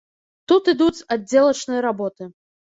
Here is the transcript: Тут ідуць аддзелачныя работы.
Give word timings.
Тут 0.51 0.71
ідуць 0.73 1.03
аддзелачныя 1.17 1.85
работы. 1.89 2.23